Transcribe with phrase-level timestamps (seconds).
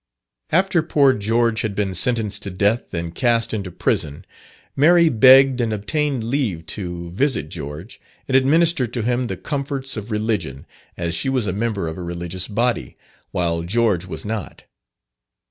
[0.49, 4.25] After poor George had been sentenced to death and cast into prison,
[4.75, 10.09] Mary begged and obtained leave to visit George, and administer to him the comforts of
[10.09, 10.65] religion,
[10.97, 12.95] as she was a member of a religious body,
[13.29, 14.63] while George was not.